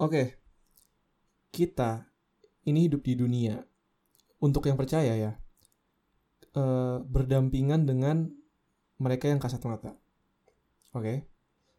Oke, 0.00 0.40
kita 1.52 2.08
ini 2.64 2.88
hidup 2.88 3.04
di 3.04 3.12
dunia. 3.20 3.60
Untuk 4.40 4.64
yang 4.64 4.80
percaya 4.80 5.12
ya, 5.12 5.36
eh, 6.56 6.96
berdampingan 7.04 7.84
dengan 7.84 8.32
mereka 8.96 9.28
yang 9.28 9.36
kasat 9.36 9.60
mata. 9.68 9.92
Oke, 10.96 11.28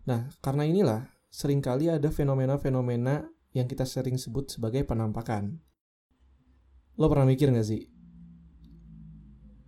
nah 0.06 0.30
karena 0.38 0.70
inilah 0.70 1.02
sering 1.34 1.66
kali 1.66 1.90
ada 1.90 2.14
fenomena-fenomena 2.14 3.26
yang 3.58 3.66
kita 3.66 3.90
sering 3.90 4.22
sebut 4.22 4.54
sebagai 4.54 4.86
penampakan. 4.86 5.58
Lo 7.02 7.10
pernah 7.10 7.26
mikir 7.26 7.50
gak 7.50 7.66
sih? 7.66 7.90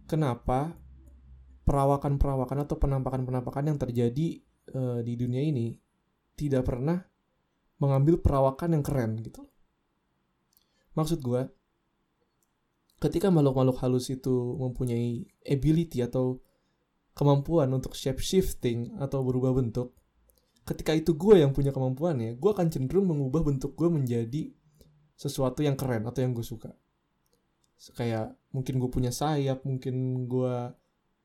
Kenapa 0.05 0.77
perawakan-perawakan 1.65 2.69
atau 2.69 2.77
penampakan-penampakan 2.77 3.73
yang 3.73 3.79
terjadi 3.81 4.27
uh, 4.77 4.99
di 5.01 5.17
dunia 5.17 5.41
ini 5.41 5.73
tidak 6.37 6.69
pernah 6.69 7.01
mengambil 7.81 8.21
perawakan 8.21 8.79
yang 8.79 8.83
keren 8.85 9.17
gitu. 9.21 9.47
Maksud 10.93 11.25
gue, 11.25 11.49
ketika 13.01 13.33
makhluk-makhluk 13.33 13.81
halus 13.81 14.13
itu 14.13 14.55
mempunyai 14.61 15.25
ability 15.43 16.05
atau 16.05 16.39
kemampuan 17.17 17.69
untuk 17.73 17.97
shape 17.97 18.21
shifting 18.21 18.93
atau 19.01 19.25
berubah 19.25 19.57
bentuk, 19.57 19.97
ketika 20.63 20.93
itu 20.95 21.17
gue 21.17 21.41
yang 21.41 21.51
punya 21.51 21.73
kemampuannya, 21.73 22.37
gue 22.37 22.49
akan 22.53 22.69
cenderung 22.69 23.09
mengubah 23.09 23.41
bentuk 23.43 23.73
gue 23.75 23.89
menjadi 23.89 24.53
sesuatu 25.17 25.61
yang 25.61 25.75
keren 25.75 26.05
atau 26.07 26.23
yang 26.23 26.31
gue 26.31 26.45
suka. 26.45 26.71
Kayak 27.97 28.37
mungkin 28.55 28.79
gue 28.79 28.89
punya 28.89 29.11
sayap, 29.11 29.65
mungkin 29.67 30.25
gue 30.29 30.55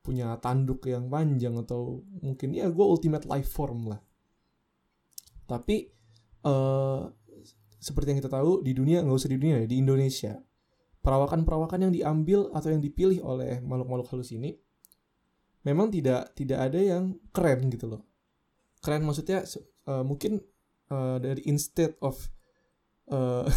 punya 0.03 0.35
tanduk 0.41 0.87
yang 0.89 1.07
panjang 1.07 1.55
atau 1.59 2.01
mungkin 2.23 2.55
ya 2.55 2.67
gue 2.71 2.85
ultimate 2.85 3.29
life 3.29 3.47
form 3.47 3.93
lah. 3.93 4.01
Tapi 5.45 5.98
uh, 6.45 7.09
seperti 7.79 8.11
yang 8.11 8.19
kita 8.19 8.31
tahu 8.31 8.59
di 8.59 8.75
dunia 8.75 8.99
nggak 9.01 9.17
usah 9.17 9.31
di 9.31 9.37
dunia 9.39 9.63
ya 9.63 9.67
di 9.67 9.79
Indonesia. 9.79 10.35
Perawakan-perawakan 10.99 11.87
yang 11.87 11.93
diambil 11.95 12.51
atau 12.51 12.75
yang 12.75 12.83
dipilih 12.83 13.23
oleh 13.23 13.63
makhluk-makhluk 13.63 14.11
halus 14.11 14.35
ini 14.35 14.51
memang 15.63 15.87
tidak 15.91 16.35
tidak 16.35 16.59
ada 16.71 16.79
yang 16.79 17.15
keren 17.31 17.71
gitu 17.71 17.87
loh. 17.87 18.03
Keren 18.83 19.07
maksudnya 19.07 19.43
uh, 19.87 20.03
mungkin 20.03 20.43
uh, 20.91 21.17
dari 21.23 21.43
instead 21.47 21.95
of 22.03 22.19
uh, 23.11 23.47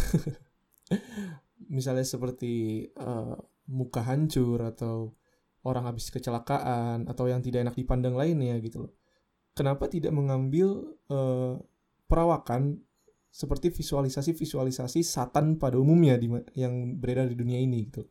misalnya 1.75 2.07
seperti 2.07 2.87
uh, 2.95 3.35
muka 3.67 4.03
hancur 4.03 4.59
atau 4.63 5.15
orang 5.63 5.87
habis 5.87 6.11
kecelakaan 6.11 7.07
atau 7.07 7.31
yang 7.31 7.39
tidak 7.39 7.63
enak 7.63 7.75
dipandang 7.75 8.15
lainnya 8.15 8.59
gitu 8.59 8.87
loh. 8.87 8.93
Kenapa 9.53 9.87
tidak 9.87 10.11
mengambil 10.11 10.97
uh, 11.07 11.55
perawakan 12.07 12.81
seperti 13.33 13.73
visualisasi-visualisasi 13.73 15.01
satan 15.01 15.57
pada 15.57 15.81
umumnya 15.81 16.21
di, 16.21 16.29
yang 16.53 17.01
beredar 17.01 17.25
di 17.25 17.33
dunia 17.33 17.57
ini 17.57 17.89
gitu. 17.89 18.05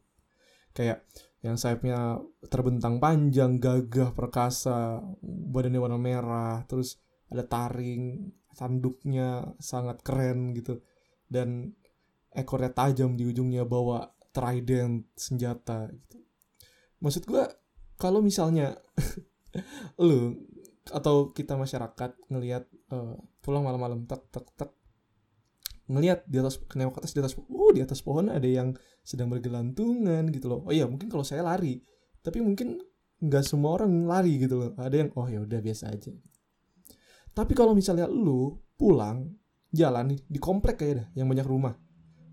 Kayak 0.74 1.06
yang 1.46 1.54
sayapnya 1.54 2.18
terbentang 2.50 2.98
panjang, 2.98 3.62
gagah, 3.62 4.14
perkasa, 4.14 4.98
badannya 5.22 5.78
warna 5.78 5.98
merah, 5.98 6.66
terus 6.66 6.98
ada 7.30 7.46
taring, 7.46 8.34
tanduknya 8.58 9.54
sangat 9.62 10.02
keren 10.02 10.58
gitu. 10.58 10.82
Dan 11.30 11.70
ekornya 12.34 12.74
tajam 12.74 13.14
di 13.14 13.22
ujungnya 13.28 13.62
bawa 13.62 14.10
trident 14.32 15.06
senjata 15.14 15.86
gitu. 15.92 16.18
Maksud 16.98 17.26
gue 17.28 17.44
kalau 17.94 18.18
misalnya 18.24 18.74
lu 20.02 20.34
atau 20.90 21.30
kita 21.30 21.54
masyarakat 21.54 22.18
ngelihat 22.26 22.66
uh, 22.90 23.14
pulang 23.38 23.62
malam-malam 23.62 24.02
tek 24.10 24.26
tek 24.34 24.46
tek 24.58 24.70
ngelihat 25.86 26.26
di 26.26 26.42
atas 26.42 26.58
kenewak 26.66 26.98
atas 26.98 27.14
di 27.14 27.20
atas 27.22 27.34
uh 27.38 27.70
di 27.70 27.82
atas 27.84 28.02
pohon 28.02 28.32
ada 28.32 28.46
yang 28.46 28.74
sedang 29.06 29.30
bergelantungan 29.30 30.26
gitu 30.34 30.50
loh. 30.50 30.66
Oh 30.66 30.72
iya 30.74 30.88
mungkin 30.90 31.06
kalau 31.06 31.22
saya 31.22 31.46
lari 31.46 31.78
tapi 32.22 32.42
mungkin 32.42 32.82
nggak 33.22 33.44
semua 33.46 33.78
orang 33.78 34.10
lari 34.10 34.42
gitu 34.42 34.58
loh. 34.58 34.70
Ada 34.74 35.06
yang 35.06 35.10
oh 35.14 35.26
ya 35.30 35.38
udah 35.46 35.60
biasa 35.62 35.94
aja. 35.94 36.10
Tapi 37.32 37.52
kalau 37.54 37.78
misalnya 37.78 38.10
lu 38.10 38.58
pulang 38.74 39.30
jalan 39.72 40.12
nih 40.12 40.20
di 40.28 40.38
komplek 40.38 40.84
kayak 40.84 40.94
dah 41.00 41.06
yang 41.16 41.26
banyak 41.32 41.48
rumah 41.48 41.72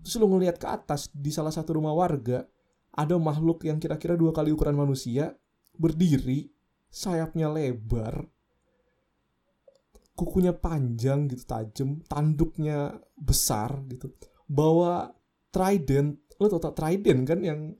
terus 0.04 0.16
lu 0.20 0.28
ngelihat 0.28 0.60
ke 0.60 0.68
atas 0.68 1.08
di 1.12 1.32
salah 1.32 1.52
satu 1.52 1.76
rumah 1.76 1.96
warga 1.96 2.44
ada 2.92 3.16
makhluk 3.16 3.64
yang 3.64 3.80
kira-kira 3.80 4.16
dua 4.16 4.32
kali 4.32 4.52
ukuran 4.52 4.76
manusia 4.76 5.32
berdiri 5.76 6.52
sayapnya 6.92 7.48
lebar 7.48 8.28
kukunya 10.20 10.52
panjang 10.52 11.24
gitu 11.32 11.48
tajam 11.48 12.04
tanduknya 12.04 13.00
besar 13.16 13.80
gitu. 13.88 14.12
Bawa 14.44 15.08
trident 15.48 16.20
lo 16.36 16.46
tau 16.52 16.60
tak 16.60 16.76
trident 16.76 17.24
kan 17.24 17.40
yang 17.40 17.72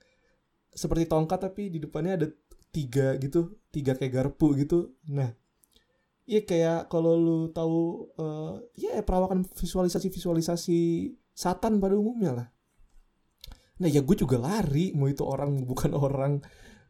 seperti 0.73 1.05
tongkat 1.05 1.51
tapi 1.51 1.69
di 1.69 1.79
depannya 1.83 2.17
ada 2.17 2.29
tiga 2.73 3.19
gitu 3.21 3.61
tiga 3.69 3.93
kayak 3.93 4.13
garpu 4.17 4.57
gitu. 4.57 4.97
Nah 5.13 5.29
iya 6.25 6.47
kayak 6.47 6.89
kalau 6.89 7.19
lu 7.19 7.39
tahu 7.51 8.09
uh, 8.17 8.57
ya 8.79 9.03
perawakan 9.03 9.45
visualisasi 9.45 10.09
visualisasi 10.09 10.79
satan 11.35 11.83
pada 11.83 11.99
umumnya 11.99 12.33
lah. 12.33 12.49
Nah 13.81 13.89
ya 13.89 14.05
gue 14.05 14.17
juga 14.17 14.37
lari 14.39 14.93
mau 14.95 15.09
itu 15.09 15.25
orang 15.27 15.65
bukan 15.67 15.97
orang 15.97 16.39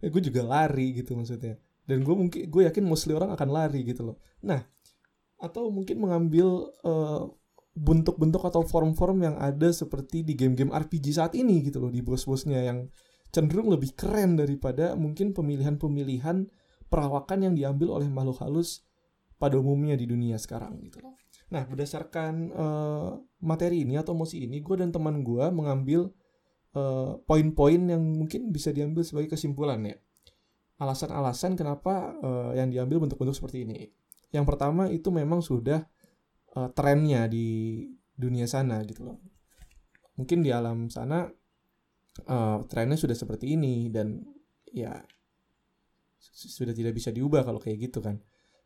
ya 0.03 0.09
gue 0.13 0.23
juga 0.23 0.43
lari 0.45 0.93
gitu 0.95 1.17
maksudnya. 1.17 1.57
Dan 1.87 2.07
gue 2.07 2.15
mungkin 2.15 2.47
gue 2.47 2.63
yakin 2.69 2.85
mostly 2.87 3.17
orang 3.17 3.33
akan 3.33 3.49
lari 3.49 3.83
gitu 3.83 4.05
loh. 4.13 4.17
Nah 4.45 4.61
atau 5.41 5.73
mungkin 5.73 6.05
mengambil 6.05 6.69
uh, 6.85 7.27
bentuk-bentuk 7.73 8.45
atau 8.45 8.61
form-form 8.67 9.25
yang 9.25 9.37
ada 9.41 9.73
seperti 9.73 10.21
di 10.21 10.37
game-game 10.37 10.69
RPG 10.69 11.17
saat 11.17 11.33
ini 11.33 11.65
gitu 11.65 11.81
loh 11.81 11.89
di 11.89 12.05
bos-bosnya 12.05 12.61
yang 12.61 12.93
cenderung 13.31 13.71
lebih 13.73 13.95
keren 13.95 14.37
daripada 14.37 14.99
mungkin 14.99 15.33
pemilihan-pemilihan 15.33 16.51
perawakan 16.91 17.39
yang 17.47 17.55
diambil 17.55 18.03
oleh 18.03 18.11
makhluk 18.11 18.43
halus 18.43 18.85
pada 19.39 19.57
umumnya 19.57 19.97
di 19.97 20.05
dunia 20.05 20.37
sekarang 20.37 20.77
gitu 20.85 21.01
loh. 21.01 21.17
Nah 21.55 21.65
berdasarkan 21.65 22.33
uh, 22.53 23.11
materi 23.41 23.87
ini 23.87 23.97
atau 23.97 24.13
mosi 24.13 24.45
ini 24.45 24.61
gue 24.61 24.77
dan 24.77 24.91
teman 24.91 25.23
gue 25.23 25.47
mengambil 25.49 26.11
uh, 26.75 27.17
poin-poin 27.25 27.81
yang 27.81 28.03
mungkin 28.03 28.51
bisa 28.51 28.75
diambil 28.75 29.07
sebagai 29.07 29.39
kesimpulan 29.39 29.81
ya. 29.87 29.97
Alasan-alasan 30.83 31.55
kenapa 31.55 32.19
uh, 32.19 32.53
yang 32.53 32.69
diambil 32.69 33.07
bentuk-bentuk 33.07 33.37
seperti 33.39 33.65
ini. 33.65 33.89
Yang 34.31 34.45
pertama 34.47 34.87
itu 34.91 35.11
memang 35.11 35.43
sudah 35.43 35.87
uh, 36.55 36.71
trennya 36.75 37.27
di 37.27 37.87
dunia 38.15 38.47
sana 38.47 38.83
gitu 38.87 39.07
loh. 39.07 39.19
Mungkin 40.19 40.45
di 40.45 40.51
alam 40.55 40.91
sana 40.93 41.27
uh, 42.29 42.59
trennya 42.67 42.99
sudah 42.99 43.17
seperti 43.17 43.57
ini 43.59 43.91
dan 43.91 44.23
ya 44.71 45.03
sudah 46.21 46.77
tidak 46.77 46.95
bisa 46.95 47.11
diubah 47.11 47.43
kalau 47.43 47.59
kayak 47.59 47.91
gitu 47.91 47.99
kan. 48.05 48.21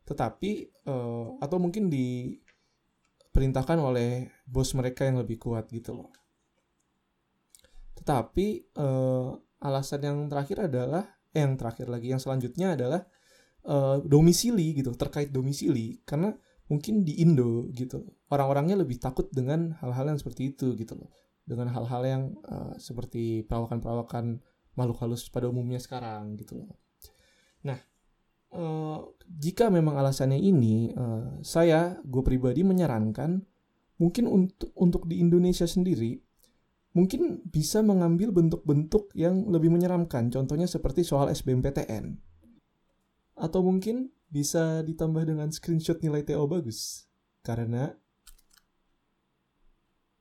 Tetapi 0.05 0.85
uh, 0.85 1.41
atau 1.41 1.57
mungkin 1.57 1.89
diperintahkan 1.89 3.79
oleh 3.79 4.29
bos 4.45 4.69
mereka 4.77 5.07
yang 5.07 5.17
lebih 5.17 5.41
kuat 5.41 5.65
gitu 5.71 5.97
loh. 5.97 6.11
Tetapi 7.95 8.75
uh, 8.77 9.33
alasan 9.63 10.01
yang 10.03 10.17
terakhir 10.29 10.69
adalah 10.69 11.15
eh, 11.33 11.41
yang 11.41 11.57
terakhir 11.57 11.89
lagi 11.89 12.11
yang 12.13 12.21
selanjutnya 12.21 12.75
adalah 12.77 13.01
uh, 13.65 13.97
domisili 14.05 14.77
gitu 14.77 14.93
terkait 14.93 15.33
domisili 15.33 15.99
karena 16.05 16.33
mungkin 16.65 17.05
di 17.05 17.21
Indo 17.21 17.69
gitu 17.69 18.01
orang-orangnya 18.33 18.81
lebih 18.81 18.97
takut 18.97 19.29
dengan 19.29 19.77
hal-hal 19.81 20.13
yang 20.13 20.19
seperti 20.21 20.55
itu 20.55 20.73
gitu 20.77 20.97
loh. 20.97 21.11
Dengan 21.45 21.69
hal-hal 21.69 22.01
yang 22.05 22.23
uh, 22.49 22.73
seperti 22.81 23.45
perawakan-perawakan 23.45 24.41
makhluk 24.73 24.97
halus 25.05 25.29
pada 25.29 25.45
umumnya 25.45 25.77
sekarang 25.77 26.33
gitu 26.41 26.65
loh. 26.65 26.73
Nah 27.61 27.77
uh, 28.53 29.05
jika 29.29 29.69
memang 29.69 29.97
alasannya 30.01 30.41
ini 30.41 30.89
uh, 30.97 31.37
saya 31.45 32.01
gue 32.01 32.23
pribadi 32.25 32.65
menyarankan 32.65 33.45
mungkin 34.01 34.25
untuk 34.25 34.73
untuk 34.75 35.05
di 35.05 35.21
Indonesia 35.21 35.69
sendiri 35.69 36.17
mungkin 36.97 37.43
bisa 37.45 37.83
mengambil 37.83 38.31
bentuk-bentuk 38.31 39.11
yang 39.13 39.51
lebih 39.51 39.69
menyeramkan. 39.69 40.31
Contohnya 40.31 40.65
seperti 40.65 41.03
soal 41.05 41.29
SBMPTN 41.29 42.34
atau 43.35 43.61
mungkin 43.61 44.11
bisa 44.31 44.83
ditambah 44.83 45.27
dengan 45.27 45.51
screenshot 45.51 45.99
nilai 45.99 46.23
TO 46.23 46.43
bagus. 46.47 47.07
Karena 47.45 47.93